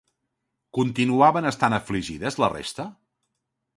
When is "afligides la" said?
1.81-2.53